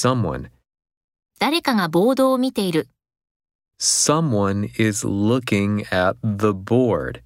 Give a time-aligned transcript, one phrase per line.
[0.00, 0.50] someone.
[1.38, 2.88] 誰かがボードを見ている。
[3.78, 7.22] Someone is looking at the board.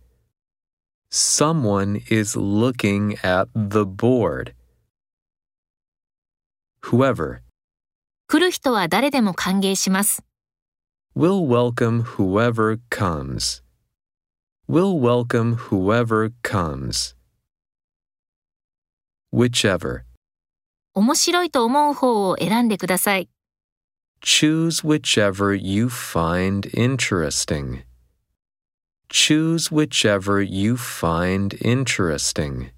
[1.10, 4.54] Someone is looking at the board.
[6.82, 7.40] Whoever
[8.28, 10.24] 来る人は誰でも歓迎します。
[11.16, 13.62] will welcome whoever comes.
[14.68, 17.14] Will welcome whoever comes.
[19.32, 20.03] Whichever.
[20.95, 23.29] 面白いと思う方を選んでください。
[24.23, 27.83] Choose whichever you find interesting.
[29.09, 32.71] Choose whichever you find interesting.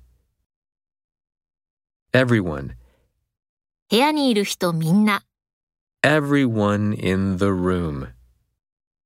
[2.11, 2.71] Everyone.
[3.89, 5.23] 部屋にいる人みんな。
[6.01, 8.09] Everyone in the room.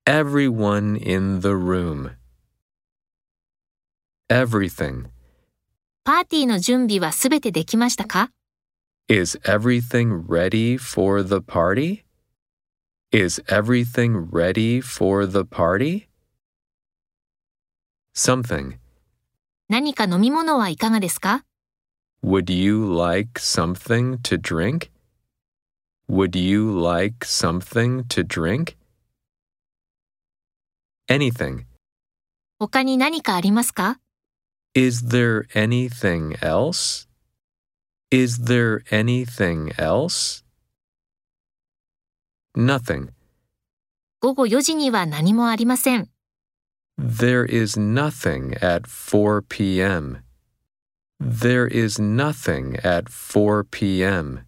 [0.05, 2.11] Everyone in the room.
[4.29, 5.07] Everything.
[6.05, 8.31] パーティーの準備はすべてできましたか
[9.10, 12.04] Is everything ready for the party?
[13.12, 16.08] Is everything ready for the party?
[18.14, 18.78] Something.
[19.68, 21.44] 何か飲み物はいかがですか
[22.24, 24.90] Would you like something to drink?
[26.08, 28.76] Would you like something to drink?
[31.08, 31.64] Anything.
[32.58, 34.00] 他に何かありますか
[34.74, 37.06] Is there anything else?
[38.10, 40.44] Is there anything else?
[42.56, 43.10] Nothing.
[44.20, 46.08] 午後4時には何もありません。
[46.98, 50.22] There is nothing at 4 p.m.
[51.20, 54.46] There is nothing at 4 p.m.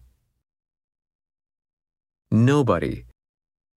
[2.31, 3.05] Nobody.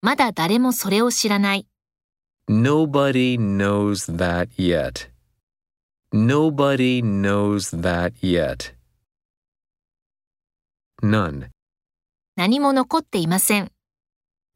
[0.00, 1.66] まだ誰もそれを知らない。
[2.48, 5.10] Nobody knows that yet.
[6.12, 8.74] Nobody knows that yet.
[11.02, 11.48] None.
[12.36, 13.70] 何も残っていません。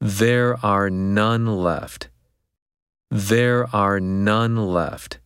[0.02, 2.10] There are none left.
[3.10, 5.20] There are none left.